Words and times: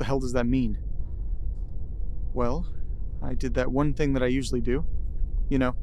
The 0.00 0.06
hell 0.06 0.18
does 0.18 0.32
that 0.32 0.46
mean? 0.46 0.78
Well, 2.32 2.66
I 3.22 3.34
did 3.34 3.52
that 3.52 3.70
one 3.70 3.92
thing 3.92 4.14
that 4.14 4.22
I 4.22 4.28
usually 4.28 4.62
do. 4.62 4.86
You 5.50 5.58
know, 5.58 5.76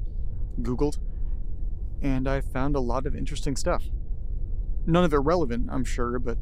Googled. 0.60 0.98
And 2.02 2.28
I 2.28 2.42
found 2.42 2.76
a 2.76 2.80
lot 2.80 3.06
of 3.06 3.16
interesting 3.16 3.56
stuff. 3.56 3.84
None 4.88 5.04
of 5.04 5.14
it 5.14 5.18
relevant, 5.18 5.70
I'm 5.72 5.86
sure, 5.86 6.18
but 6.18 6.40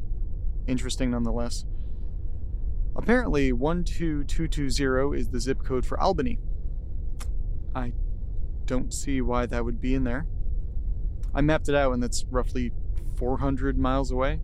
interesting 0.66 1.10
nonetheless. 1.10 1.66
Apparently, 2.96 3.50
12220 3.50 5.20
is 5.20 5.28
the 5.28 5.38
zip 5.38 5.62
code 5.62 5.84
for 5.84 6.00
Albany. 6.00 6.38
I 7.74 7.92
don't 8.64 8.94
see 8.94 9.20
why 9.20 9.44
that 9.44 9.66
would 9.66 9.82
be 9.82 9.94
in 9.94 10.04
there. 10.04 10.26
I 11.34 11.42
mapped 11.42 11.68
it 11.68 11.74
out, 11.74 11.92
and 11.92 12.02
that's 12.02 12.24
roughly 12.30 12.72
400 13.18 13.78
miles 13.78 14.10
away. 14.10 14.40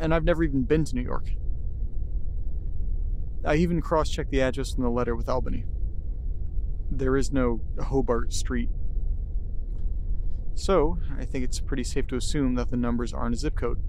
And 0.00 0.12
I've 0.12 0.24
never 0.24 0.42
even 0.42 0.64
been 0.64 0.84
to 0.86 0.96
New 0.96 1.02
York. 1.02 1.30
I 3.46 3.56
even 3.56 3.80
cross 3.80 4.10
checked 4.10 4.30
the 4.30 4.40
address 4.40 4.74
in 4.74 4.82
the 4.82 4.90
letter 4.90 5.14
with 5.14 5.28
Albany. 5.28 5.64
There 6.90 7.16
is 7.16 7.32
no 7.32 7.60
Hobart 7.78 8.32
Street. 8.32 8.70
So, 10.54 10.98
I 11.18 11.24
think 11.24 11.44
it's 11.44 11.60
pretty 11.60 11.84
safe 11.84 12.06
to 12.08 12.16
assume 12.16 12.54
that 12.54 12.70
the 12.70 12.76
numbers 12.76 13.12
aren't 13.12 13.34
a 13.34 13.38
zip 13.38 13.56
code. 13.56 13.80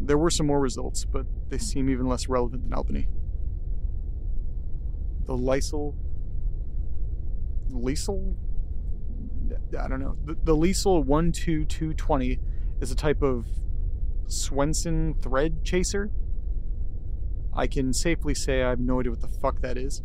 There 0.00 0.18
were 0.18 0.30
some 0.30 0.46
more 0.46 0.60
results, 0.60 1.04
but 1.04 1.26
they 1.48 1.58
seem 1.58 1.88
even 1.88 2.06
less 2.06 2.28
relevant 2.28 2.64
than 2.64 2.74
Albany. 2.74 3.06
The 5.26 5.36
Lysol. 5.36 5.94
Liesel? 7.70 8.34
I 9.78 9.88
don't 9.88 10.00
know. 10.00 10.16
The, 10.24 10.36
the 10.42 10.56
Liesel 10.56 11.06
12220 11.06 12.40
is 12.80 12.90
a 12.90 12.96
type 12.96 13.22
of 13.22 13.46
Swenson 14.26 15.14
thread 15.22 15.64
chaser. 15.64 16.10
I 17.54 17.66
can 17.66 17.92
safely 17.92 18.34
say 18.34 18.62
I 18.62 18.70
have 18.70 18.80
no 18.80 19.00
idea 19.00 19.12
what 19.12 19.20
the 19.20 19.28
fuck 19.28 19.60
that 19.60 19.76
is. 19.76 20.02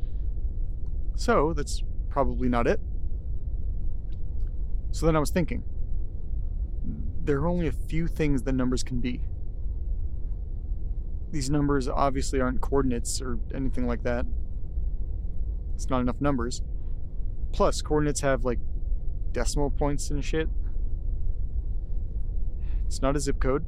So, 1.16 1.53
that's 1.53 1.84
probably 2.09 2.50
not 2.50 2.68
it. 2.68 2.80
So 4.91 5.06
then 5.06 5.16
I 5.16 5.19
was 5.19 5.30
thinking 5.30 5.63
there 7.24 7.38
are 7.40 7.47
only 7.47 7.68
a 7.68 7.72
few 7.72 8.07
things 8.07 8.44
that 8.44 8.53
numbers 8.53 8.84
can 8.84 9.00
be. 9.02 9.22
These 11.30 11.50
numbers 11.50 11.90
obviously 11.90 12.40
aren't 12.40 12.62
coordinates 12.62 13.22
or 13.22 13.38
anything 13.53 13.86
like 13.86 14.03
that. 14.03 14.25
It's 15.75 15.90
not 15.90 16.00
enough 16.00 16.22
numbers. 16.22 16.62
Plus, 17.52 17.81
coordinates 17.81 18.22
have 18.22 18.46
like 18.46 18.59
decimal 19.34 19.69
points 19.69 20.09
and 20.09 20.24
shit. 20.24 20.50
It's 22.86 23.02
not 23.02 23.18
a 23.18 23.19
zip 23.19 23.40
code. 23.40 23.66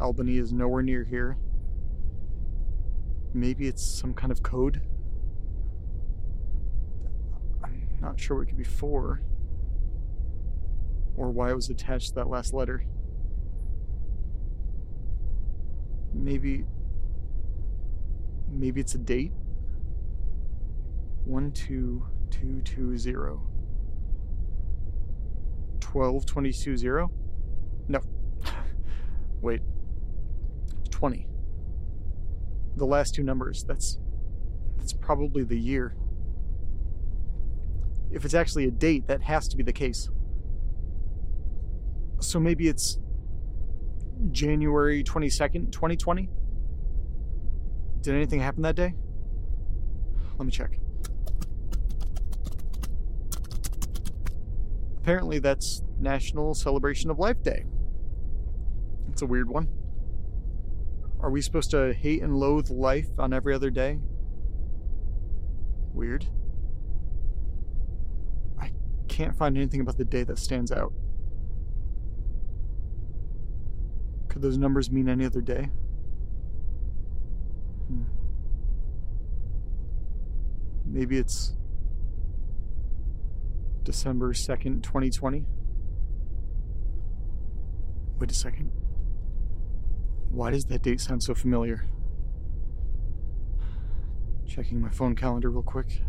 Albany 0.00 0.38
is 0.38 0.52
nowhere 0.52 0.82
near 0.82 1.04
here. 1.04 1.36
Maybe 3.34 3.66
it's 3.66 3.82
some 3.82 4.12
kind 4.12 4.30
of 4.30 4.42
code. 4.42 4.82
I'm 7.64 7.88
not 8.00 8.20
sure 8.20 8.36
what 8.36 8.42
it 8.42 8.46
could 8.46 8.58
be 8.58 8.64
for. 8.64 9.22
Or 11.16 11.30
why 11.30 11.50
it 11.50 11.54
was 11.54 11.70
attached 11.70 12.08
to 12.08 12.14
that 12.16 12.28
last 12.28 12.52
letter. 12.52 12.84
Maybe. 16.12 16.66
Maybe 18.50 18.80
it's 18.80 18.94
a 18.94 18.98
date? 18.98 19.32
12220. 21.26 23.38
12220? 25.80 27.12
No. 27.88 28.00
Wait. 29.40 29.62
20. 30.90 31.26
The 32.76 32.86
last 32.86 33.14
two 33.14 33.22
numbers. 33.22 33.64
That's 33.64 33.98
that's 34.78 34.92
probably 34.92 35.44
the 35.44 35.58
year. 35.58 35.94
If 38.10 38.24
it's 38.24 38.34
actually 38.34 38.66
a 38.66 38.70
date, 38.70 39.06
that 39.06 39.22
has 39.22 39.48
to 39.48 39.56
be 39.56 39.62
the 39.62 39.72
case. 39.72 40.10
So 42.20 42.38
maybe 42.38 42.68
it's 42.68 42.98
January 44.30 45.02
22nd, 45.02 45.72
2020? 45.72 46.28
Did 48.00 48.14
anything 48.14 48.40
happen 48.40 48.62
that 48.62 48.76
day? 48.76 48.94
Let 50.38 50.44
me 50.44 50.50
check. 50.50 50.78
Apparently, 54.98 55.38
that's 55.38 55.82
National 55.98 56.54
Celebration 56.54 57.10
of 57.10 57.18
Life 57.18 57.42
Day. 57.42 57.64
It's 59.10 59.22
a 59.22 59.26
weird 59.26 59.48
one. 59.48 59.68
Are 61.22 61.30
we 61.30 61.40
supposed 61.40 61.70
to 61.70 61.94
hate 61.94 62.20
and 62.20 62.36
loathe 62.36 62.68
life 62.68 63.06
on 63.16 63.32
every 63.32 63.54
other 63.54 63.70
day? 63.70 64.00
Weird. 65.94 66.26
I 68.60 68.72
can't 69.06 69.36
find 69.36 69.56
anything 69.56 69.80
about 69.80 69.98
the 69.98 70.04
day 70.04 70.24
that 70.24 70.38
stands 70.38 70.72
out. 70.72 70.92
Could 74.28 74.42
those 74.42 74.58
numbers 74.58 74.90
mean 74.90 75.08
any 75.08 75.24
other 75.24 75.40
day? 75.40 75.70
Hmm. 77.86 78.02
Maybe 80.84 81.18
it's 81.18 81.52
December 83.84 84.32
2nd, 84.32 84.82
2020? 84.82 85.44
Wait 88.18 88.30
a 88.30 88.34
second. 88.34 88.81
Why 90.32 90.50
does 90.50 90.64
that 90.64 90.80
date 90.80 90.98
sound 90.98 91.22
so 91.22 91.34
familiar? 91.34 91.84
Checking 94.48 94.80
my 94.80 94.88
phone 94.88 95.14
calendar 95.14 95.50
real 95.50 95.62
quick. 95.62 96.00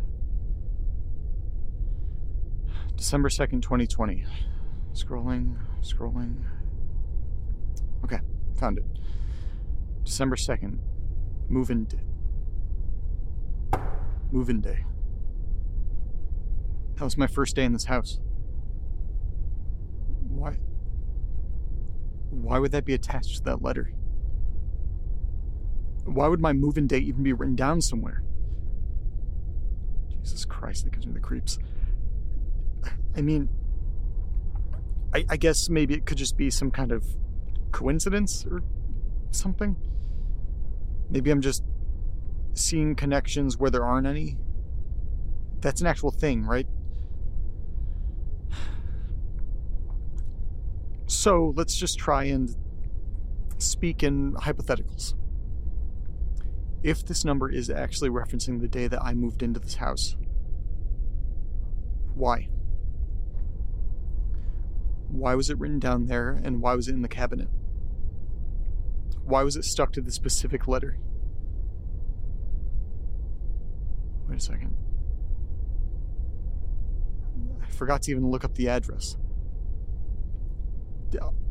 December 2.95 3.27
2nd, 3.27 3.61
2020. 3.61 4.23
Scrolling, 4.93 5.57
scrolling. 5.81 6.37
Okay, 8.05 8.19
found 8.57 8.77
it. 8.77 8.85
December 10.05 10.37
2nd. 10.37 10.77
Move-in 11.49 11.83
day. 11.83 11.99
Move-in 14.31 14.61
day. 14.61 14.85
That 16.95 17.03
was 17.03 17.17
my 17.17 17.27
first 17.27 17.57
day 17.57 17.65
in 17.65 17.73
this 17.73 17.85
house. 17.85 18.21
Why? 20.29 20.59
Why 22.29 22.57
would 22.57 22.71
that 22.71 22.85
be 22.85 22.93
attached 22.93 23.35
to 23.35 23.43
that 23.43 23.61
letter? 23.61 23.91
Why 26.05 26.27
would 26.27 26.39
my 26.39 26.53
move-in 26.53 26.87
date 26.87 27.03
even 27.03 27.23
be 27.23 27.33
written 27.33 27.55
down 27.55 27.81
somewhere? 27.81 28.23
Jesus 30.21 30.45
Christ, 30.45 30.85
that 30.85 30.93
gives 30.93 31.05
me 31.05 31.13
the 31.13 31.19
creeps. 31.19 31.59
I 33.15 33.21
mean, 33.21 33.49
I, 35.13 35.25
I 35.29 35.37
guess 35.37 35.69
maybe 35.69 35.93
it 35.93 36.05
could 36.05 36.17
just 36.17 36.37
be 36.37 36.49
some 36.49 36.71
kind 36.71 36.91
of 36.91 37.05
coincidence 37.71 38.45
or 38.49 38.63
something. 39.31 39.75
Maybe 41.09 41.29
I'm 41.29 41.41
just 41.41 41.63
seeing 42.53 42.95
connections 42.95 43.57
where 43.57 43.69
there 43.69 43.85
aren't 43.85 44.07
any. 44.07 44.37
That's 45.59 45.81
an 45.81 45.87
actual 45.87 46.11
thing, 46.11 46.45
right? 46.45 46.67
So 51.07 51.53
let's 51.55 51.75
just 51.75 51.97
try 51.99 52.25
and 52.25 52.55
speak 53.57 54.03
in 54.03 54.33
hypotheticals. 54.33 55.13
If 56.83 57.05
this 57.05 57.23
number 57.23 57.49
is 57.49 57.69
actually 57.69 58.09
referencing 58.09 58.59
the 58.59 58.67
day 58.67 58.87
that 58.87 59.01
I 59.01 59.13
moved 59.13 59.41
into 59.41 59.59
this 59.59 59.75
house, 59.75 60.17
why? 62.13 62.49
Why 65.07 65.35
was 65.35 65.49
it 65.49 65.57
written 65.59 65.79
down 65.79 66.07
there 66.07 66.41
and 66.43 66.61
why 66.61 66.75
was 66.75 66.89
it 66.89 66.93
in 66.93 67.01
the 67.01 67.07
cabinet? 67.07 67.47
Why 69.23 69.43
was 69.43 69.55
it 69.55 69.63
stuck 69.63 69.93
to 69.93 70.01
the 70.01 70.11
specific 70.11 70.67
letter? 70.67 70.97
Wait 74.27 74.37
a 74.37 74.41
second. 74.41 74.75
I 77.61 77.67
forgot 77.67 78.01
to 78.03 78.11
even 78.11 78.29
look 78.29 78.43
up 78.43 78.55
the 78.55 78.67
address. 78.67 79.15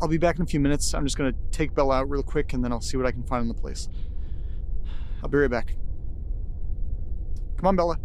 I'll 0.00 0.08
be 0.08 0.18
back 0.18 0.36
in 0.36 0.42
a 0.42 0.46
few 0.46 0.60
minutes. 0.60 0.92
I'm 0.92 1.04
just 1.04 1.16
going 1.16 1.32
to 1.32 1.38
take 1.50 1.74
Bella 1.74 2.00
out 2.00 2.10
real 2.10 2.22
quick 2.22 2.52
and 2.52 2.62
then 2.64 2.72
I'll 2.72 2.80
see 2.80 2.96
what 2.96 3.06
I 3.06 3.12
can 3.12 3.22
find 3.22 3.42
in 3.42 3.48
the 3.48 3.54
place. 3.54 3.88
I'll 5.22 5.28
be 5.28 5.38
right 5.38 5.50
back. 5.50 5.76
Come 7.56 7.68
on, 7.68 7.76
Bella. 7.76 7.96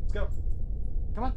Let's 0.00 0.12
go. 0.12 0.28
Come 1.14 1.24
on. 1.24 1.32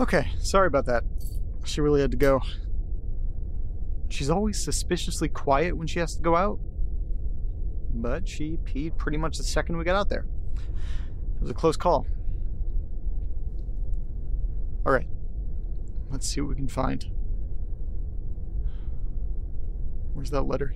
Okay, 0.00 0.30
sorry 0.40 0.66
about 0.66 0.86
that. 0.86 1.04
She 1.64 1.80
really 1.80 2.00
had 2.00 2.10
to 2.10 2.16
go. 2.16 2.42
She's 4.08 4.28
always 4.28 4.62
suspiciously 4.62 5.28
quiet 5.28 5.76
when 5.76 5.86
she 5.86 6.00
has 6.00 6.16
to 6.16 6.22
go 6.22 6.36
out, 6.36 6.58
but 7.94 8.28
she 8.28 8.58
peed 8.64 8.98
pretty 8.98 9.16
much 9.16 9.38
the 9.38 9.44
second 9.44 9.78
we 9.78 9.84
got 9.84 9.96
out 9.96 10.08
there. 10.10 10.26
It 10.56 11.40
was 11.40 11.50
a 11.50 11.54
close 11.54 11.76
call. 11.76 12.06
All 14.84 14.92
right, 14.92 15.06
let's 16.10 16.26
see 16.26 16.40
what 16.40 16.50
we 16.50 16.56
can 16.56 16.68
find. 16.68 17.06
Where's 20.12 20.30
that 20.30 20.42
letter? 20.42 20.74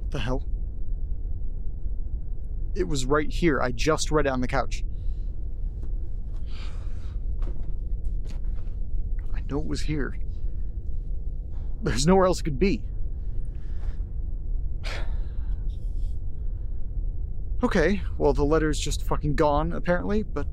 What 0.00 0.10
the 0.10 0.18
hell? 0.18 0.48
It 2.74 2.88
was 2.88 3.04
right 3.04 3.30
here. 3.30 3.60
I 3.60 3.72
just 3.72 4.10
read 4.10 4.26
it 4.26 4.30
on 4.30 4.40
the 4.40 4.48
couch. 4.48 4.82
I 9.34 9.40
know 9.50 9.60
it 9.60 9.66
was 9.66 9.82
here. 9.82 10.18
There's 11.82 12.06
nowhere 12.06 12.24
else 12.24 12.40
it 12.40 12.44
could 12.44 12.58
be. 12.58 12.82
Okay, 17.64 18.02
well, 18.18 18.34
the 18.34 18.44
letter's 18.44 18.78
just 18.78 19.02
fucking 19.02 19.36
gone, 19.36 19.72
apparently, 19.72 20.22
but 20.22 20.46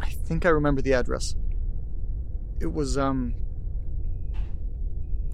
I 0.00 0.08
think 0.08 0.46
I 0.46 0.48
remember 0.48 0.80
the 0.80 0.94
address. 0.94 1.36
It 2.58 2.72
was, 2.72 2.96
um, 2.96 3.34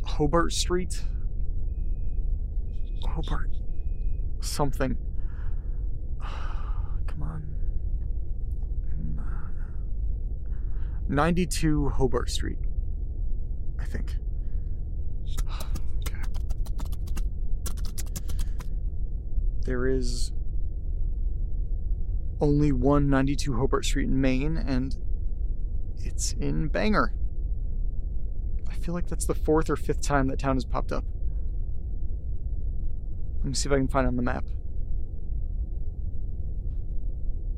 Hobart 0.05 0.53
Street? 0.53 1.03
Hobart 3.05 3.49
something. 4.41 4.97
Come 6.21 7.23
on. 7.23 7.47
92 11.09 11.91
Hobart 11.91 12.31
Street, 12.31 12.59
I 13.79 13.85
think. 13.85 14.17
Okay. 16.01 16.23
There 19.65 19.87
is 19.87 20.33
only 22.41 22.73
one 22.73 23.09
92 23.09 23.57
Hobart 23.57 23.85
Street 23.85 24.09
in 24.09 24.21
Maine, 24.21 24.57
and 24.57 24.97
it's 25.99 26.33
in 26.33 26.69
Bangor. 26.69 27.15
I 28.69 28.75
feel 28.75 28.95
like 28.95 29.07
that's 29.07 29.27
the 29.27 29.35
fourth 29.35 29.71
or 29.71 29.77
fifth 29.77 30.01
time 30.01 30.27
that 30.29 30.41
town 30.41 30.57
has 30.57 30.65
popped 30.65 30.91
up. 30.91 31.05
Let 33.39 33.47
me 33.47 33.55
see 33.55 33.69
if 33.69 33.73
I 33.73 33.77
can 33.77 33.89
find 33.89 34.07
it 34.07 34.09
on 34.09 34.17
the 34.17 34.23
map. 34.23 34.45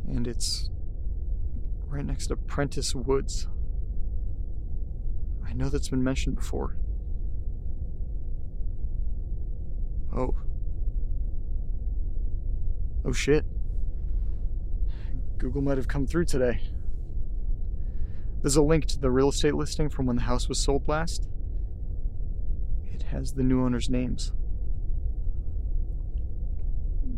And 0.07 0.29
it's 0.29 0.69
right 1.87 2.05
next 2.05 2.27
to 2.27 2.37
Prentice 2.37 2.95
Woods. 2.95 3.49
I 5.47 5.55
know 5.55 5.69
that's 5.69 5.89
been 5.89 6.05
mentioned 6.05 6.37
before. 6.37 6.77
Oh. 10.15 10.35
Oh 13.05 13.13
shit. 13.13 13.45
Google 15.37 15.61
might 15.61 15.77
have 15.77 15.89
come 15.89 16.07
through 16.07 16.25
today. 16.25 16.61
There's 18.41 18.57
a 18.57 18.63
link 18.63 18.87
to 18.87 19.01
the 19.01 19.11
real 19.11 19.29
estate 19.29 19.55
listing 19.55 19.89
from 19.89 20.07
when 20.07 20.17
the 20.17 20.23
house 20.23 20.49
was 20.49 20.59
sold 20.59 20.89
last. 20.89 21.29
It 22.93 23.03
has 23.03 23.33
the 23.35 23.43
new 23.43 23.63
owner's 23.63 23.91
names. 23.91 24.33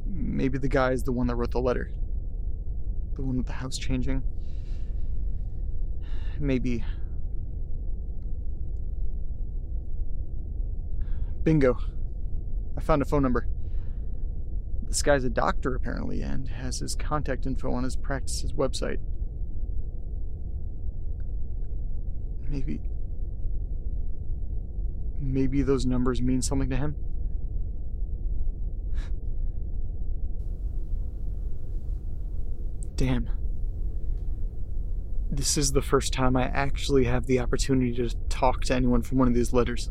Maybe 0.07 0.59
the 0.59 0.69
guy 0.69 0.93
is 0.93 1.05
the 1.05 1.13
one 1.13 1.27
that 1.29 1.37
wrote 1.37 1.53
the 1.53 1.61
letter. 1.61 1.93
The 3.15 3.23
one 3.23 3.37
with 3.37 3.47
the 3.47 3.53
house 3.53 3.79
changing. 3.79 4.23
Maybe. 6.39 6.85
Bingo. 11.45 11.79
I 12.77 12.81
found 12.81 13.03
a 13.03 13.05
phone 13.05 13.23
number. 13.23 13.47
This 14.89 15.03
guy's 15.03 15.25
a 15.25 15.31
doctor, 15.31 15.75
apparently, 15.75 16.23
and 16.23 16.49
has 16.49 16.79
his 16.79 16.95
contact 16.95 17.47
info 17.47 17.73
on 17.73 17.85
his 17.85 17.97
practice's 17.97 18.53
website. 18.53 18.99
Maybe. 22.49 22.81
Maybe 25.21 25.63
those 25.63 25.87
numbers 25.87 26.23
mean 26.23 26.43
something 26.43 26.71
to 26.71 26.77
him? 26.77 26.95
Damn. 32.95 33.29
This 35.31 35.59
is 35.59 35.73
the 35.73 35.83
first 35.83 36.13
time 36.13 36.37
I 36.37 36.45
actually 36.45 37.05
have 37.05 37.27
the 37.27 37.41
opportunity 37.41 37.93
to 37.95 38.15
talk 38.29 38.63
to 38.65 38.75
anyone 38.75 39.03
from 39.03 39.19
one 39.19 39.29
of 39.29 39.35
these 39.35 39.53
letters. 39.53 39.91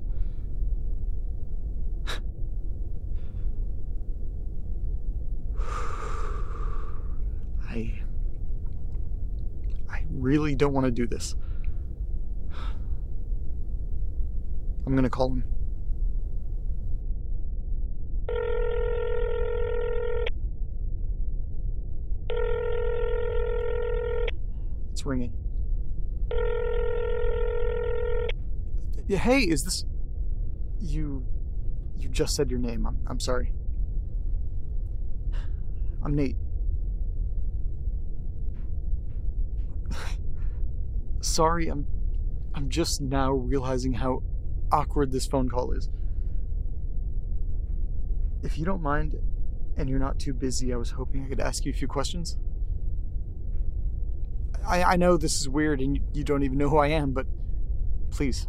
I. 7.76 8.02
I 9.90 10.06
really 10.10 10.56
don't 10.56 10.74
want 10.74 10.86
to 10.86 10.92
do 10.92 11.06
this. 11.06 11.36
I'm 14.86 14.96
gonna 14.96 15.10
call 15.10 15.30
him. 15.30 15.44
It's 24.92 25.06
ringing. 25.06 25.34
Hey, 29.08 29.42
is 29.42 29.64
this. 29.64 29.86
You. 30.80 31.26
You 31.98 32.10
just 32.10 32.36
said 32.36 32.50
your 32.50 32.60
name. 32.60 32.86
I'm, 32.86 33.00
I'm 33.08 33.20
sorry. 33.20 33.52
I'm 36.04 36.16
Nate. 36.16 36.38
Sorry, 41.36 41.68
I'm. 41.68 41.86
I'm 42.54 42.70
just 42.70 43.02
now 43.02 43.34
realizing 43.34 43.92
how 43.92 44.24
awkward 44.72 45.12
this 45.12 45.28
phone 45.28 45.50
call 45.50 45.74
is. 45.74 45.90
If 48.44 48.58
you 48.58 48.64
don't 48.64 48.82
mind, 48.82 49.16
and 49.78 49.90
you're 49.90 50.00
not 50.00 50.20
too 50.20 50.34
busy, 50.34 50.74
I 50.74 50.78
was 50.78 50.92
hoping 50.92 51.26
I 51.26 51.28
could 51.28 51.42
ask 51.42 51.66
you 51.66 51.72
a 51.72 51.76
few 51.76 51.88
questions. 51.88 52.38
I, 54.66 54.84
I 54.84 54.96
know 54.96 55.18
this 55.18 55.40
is 55.42 55.50
weird 55.50 55.82
and 55.82 56.00
you, 56.14 56.24
don't 56.24 56.44
even 56.44 56.58
know 56.58 56.70
who 56.70 56.78
I 56.78 56.88
am, 56.88 57.12
but 57.12 57.28
please. 58.10 58.48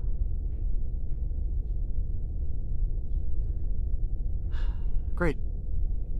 Great. 5.14 5.36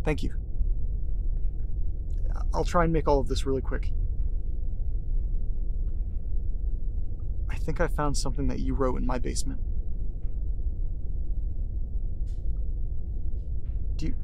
Thank 0.05 0.23
you. 0.23 0.35
I'll 2.53 2.65
try 2.65 2.85
and 2.85 2.93
make 2.93 3.07
all 3.07 3.21
of 3.21 3.29
this 3.29 3.47
really 3.47 3.63
quick. 3.63 3.93
Think 7.67 7.81
I 7.81 7.89
found 7.89 8.17
something 8.17 8.47
that 8.47 8.61
you 8.61 8.75
wrote 8.75 8.97
in 8.97 9.05
my 9.05 9.19
basement. 9.19 9.61
Do 13.97 14.07
you 14.07 14.15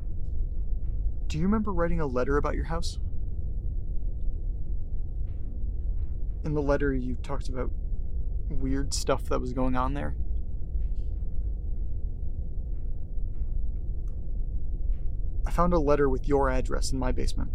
Do 1.26 1.38
you 1.38 1.42
remember 1.42 1.72
writing 1.72 2.00
a 2.00 2.06
letter 2.06 2.36
about 2.36 2.54
your 2.54 2.66
house? 2.66 3.00
In 6.44 6.54
the 6.54 6.62
letter 6.62 6.94
you 6.94 7.16
talked 7.16 7.48
about 7.48 7.72
weird 8.48 8.94
stuff 8.94 9.24
that 9.24 9.40
was 9.40 9.52
going 9.52 9.74
on 9.74 9.94
there. 9.94 10.14
I 15.44 15.50
found 15.50 15.72
a 15.72 15.80
letter 15.80 16.08
with 16.08 16.28
your 16.28 16.48
address 16.48 16.92
in 16.92 16.98
my 17.00 17.10
basement. 17.10 17.50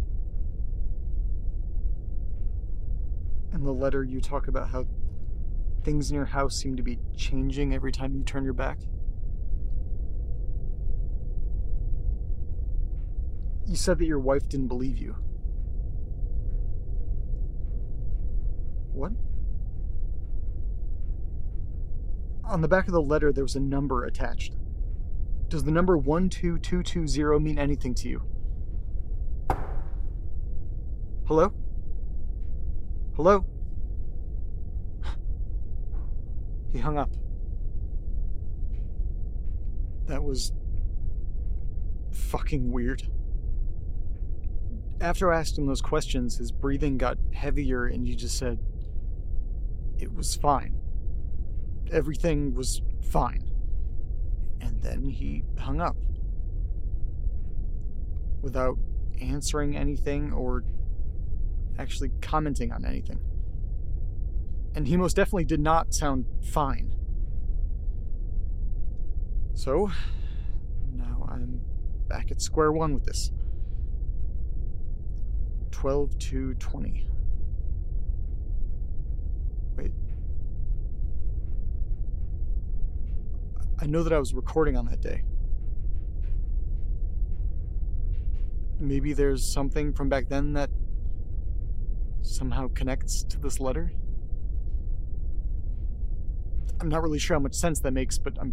In 3.54 3.64
the 3.64 3.72
letter, 3.72 4.04
you 4.04 4.20
talk 4.20 4.48
about 4.48 4.68
how 4.68 4.86
things 5.88 6.10
in 6.10 6.16
your 6.16 6.26
house 6.26 6.54
seem 6.54 6.76
to 6.76 6.82
be 6.82 6.98
changing 7.16 7.72
every 7.72 7.90
time 7.90 8.14
you 8.14 8.22
turn 8.22 8.44
your 8.44 8.52
back. 8.52 8.78
You 13.66 13.74
said 13.74 13.98
that 13.98 14.04
your 14.04 14.18
wife 14.18 14.46
didn't 14.50 14.68
believe 14.68 14.98
you. 14.98 15.16
What? 18.92 19.12
On 22.44 22.60
the 22.60 22.68
back 22.68 22.86
of 22.86 22.92
the 22.92 23.00
letter, 23.00 23.32
there 23.32 23.44
was 23.44 23.56
a 23.56 23.60
number 23.60 24.04
attached. 24.04 24.56
Does 25.48 25.64
the 25.64 25.70
number 25.70 25.96
12220 25.96 27.42
mean 27.42 27.58
anything 27.58 27.94
to 27.94 28.10
you? 28.10 28.22
Hello? 31.24 31.54
Hello? 33.16 33.46
He 36.72 36.78
hung 36.78 36.98
up. 36.98 37.10
That 40.06 40.22
was 40.22 40.52
fucking 42.12 42.70
weird. 42.70 43.02
After 45.00 45.32
I 45.32 45.38
asked 45.38 45.56
him 45.56 45.66
those 45.66 45.80
questions, 45.80 46.38
his 46.38 46.50
breathing 46.50 46.98
got 46.98 47.18
heavier 47.32 47.86
and 47.86 48.06
you 48.06 48.14
just 48.14 48.36
said, 48.36 48.58
it 49.98 50.12
was 50.14 50.34
fine. 50.34 50.74
Everything 51.90 52.54
was 52.54 52.82
fine. 53.02 53.50
And 54.60 54.82
then 54.82 55.08
he 55.08 55.44
hung 55.58 55.80
up. 55.80 55.96
Without 58.42 58.78
answering 59.20 59.76
anything 59.76 60.32
or 60.32 60.64
actually 61.78 62.10
commenting 62.20 62.72
on 62.72 62.84
anything. 62.84 63.20
And 64.74 64.86
he 64.86 64.96
most 64.96 65.16
definitely 65.16 65.44
did 65.44 65.60
not 65.60 65.92
sound 65.92 66.26
fine. 66.42 66.94
So, 69.54 69.90
now 70.92 71.28
I'm 71.30 71.60
back 72.08 72.30
at 72.30 72.40
square 72.40 72.70
one 72.70 72.94
with 72.94 73.04
this. 73.04 73.32
12 75.72 76.18
to 76.18 76.54
20. 76.54 77.08
Wait. 79.76 79.92
I 83.80 83.86
know 83.86 84.02
that 84.02 84.12
I 84.12 84.18
was 84.18 84.34
recording 84.34 84.76
on 84.76 84.86
that 84.86 85.00
day. 85.00 85.22
Maybe 88.80 89.12
there's 89.12 89.44
something 89.44 89.92
from 89.92 90.08
back 90.08 90.28
then 90.28 90.52
that 90.52 90.70
somehow 92.22 92.68
connects 92.68 93.22
to 93.24 93.38
this 93.38 93.58
letter? 93.60 93.92
I'm 96.80 96.88
not 96.88 97.02
really 97.02 97.18
sure 97.18 97.36
how 97.36 97.40
much 97.40 97.54
sense 97.54 97.80
that 97.80 97.92
makes, 97.92 98.18
but 98.18 98.38
I'm 98.40 98.52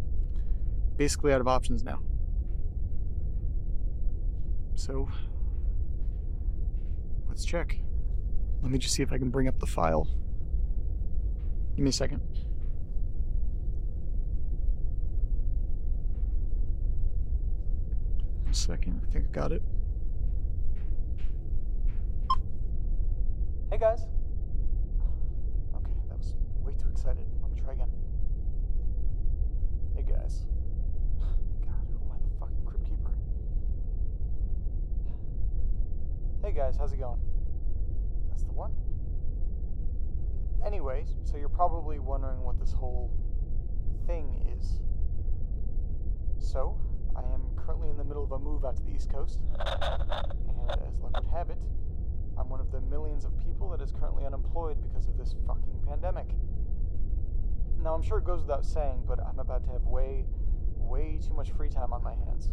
basically 0.97 1.31
out 1.31 1.41
of 1.41 1.47
options 1.47 1.83
now. 1.83 2.01
So, 4.73 5.07
let's 7.27 7.45
check. 7.45 7.77
Let 8.61 8.71
me 8.71 8.79
just 8.79 8.95
see 8.95 9.03
if 9.03 9.11
I 9.11 9.17
can 9.17 9.29
bring 9.29 9.47
up 9.47 9.59
the 9.59 9.67
file. 9.67 10.07
Give 11.75 11.83
me 11.83 11.89
a 11.89 11.93
second. 11.93 12.21
A 18.49 18.53
second, 18.53 19.01
I 19.07 19.11
think 19.13 19.25
I 19.25 19.31
got 19.31 19.51
it. 19.51 19.61
Hey 23.69 23.77
guys. 23.77 24.01
Okay, 25.75 25.91
that 26.09 26.17
was 26.17 26.35
way 26.63 26.73
too 26.73 26.87
excited. 26.91 27.25
Let 27.41 27.51
me 27.51 27.61
try 27.61 27.73
again. 27.73 27.89
Guys. 30.07 30.45
God, 31.65 31.85
who 31.89 31.97
am 32.05 32.11
I, 32.11 32.17
the 32.17 32.39
fucking 32.39 32.65
crypt 32.65 32.85
keeper? 32.85 33.11
Hey 36.43 36.51
guys, 36.51 36.77
how's 36.77 36.93
it 36.93 36.99
going? 36.99 37.19
That's 38.29 38.43
the 38.43 38.53
one. 38.53 38.71
Anyways, 40.65 41.15
so 41.23 41.37
you're 41.37 41.49
probably 41.49 41.99
wondering 41.99 42.41
what 42.43 42.59
this 42.59 42.71
whole 42.71 43.11
thing 44.05 44.45
is. 44.57 44.79
So, 46.37 46.77
I 47.15 47.21
am 47.33 47.41
currently 47.55 47.89
in 47.89 47.97
the 47.97 48.03
middle 48.03 48.23
of 48.23 48.31
a 48.31 48.39
move 48.39 48.63
out 48.63 48.77
to 48.77 48.83
the 48.83 48.91
East 48.91 49.09
Coast, 49.11 49.39
and 49.59 50.81
as 50.87 50.99
luck 51.01 51.15
would 51.15 51.25
have 51.33 51.49
it, 51.49 51.57
I'm 52.37 52.49
one 52.49 52.59
of 52.59 52.71
the 52.71 52.81
millions 52.81 53.25
of 53.25 53.37
people 53.39 53.69
that 53.69 53.81
is 53.81 53.91
currently 53.91 54.25
unemployed 54.25 54.77
because 54.81 55.07
of 55.07 55.17
this 55.17 55.35
fucking 55.47 55.79
pandemic. 55.87 56.27
Now, 57.85 57.93
I'm 57.93 58.01
sure 58.01 58.17
it 58.17 58.23
goes 58.23 58.41
without 58.41 58.65
saying, 58.65 59.03
but 59.07 59.19
I'm 59.19 59.37
about 59.37 59.63
to 59.65 59.69
have 59.69 59.83
way, 59.83 60.25
way 60.75 61.19
too 61.23 61.35
much 61.35 61.51
free 61.51 61.69
time 61.69 61.93
on 61.93 62.03
my 62.03 62.15
hands. 62.15 62.49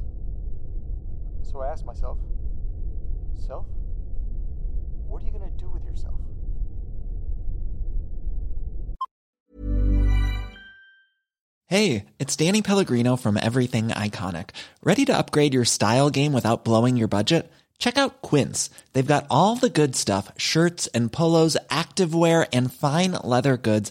So 1.41 1.63
I 1.63 1.69
asked 1.69 1.87
myself, 1.87 2.19
Self, 3.35 3.65
what 5.09 5.23
are 5.23 5.25
you 5.25 5.33
going 5.33 5.51
to 5.51 5.57
do 5.57 5.71
with 5.71 5.87
yourself? 5.87 6.21
Hey, 11.67 12.05
it's 12.19 12.37
Danny 12.37 12.61
Pellegrino 12.61 13.17
from 13.17 13.39
Everything 13.39 13.89
Iconic. 13.89 14.51
Ready 14.85 15.07
to 15.07 15.17
upgrade 15.17 15.55
your 15.55 15.65
style 15.65 16.11
game 16.11 16.35
without 16.35 16.63
blowing 16.63 16.99
your 16.99 17.09
budget? 17.09 17.51
Check 17.83 17.99
out 17.99 18.23
Quince. 18.23 18.71
They've 18.93 19.05
got 19.05 19.27
all 19.29 19.57
the 19.57 19.69
good 19.69 19.97
stuff 19.97 20.31
shirts 20.37 20.87
and 20.89 21.11
polos, 21.11 21.57
activewear, 21.69 22.47
and 22.53 22.73
fine 22.73 23.17
leather 23.25 23.57
goods, 23.57 23.91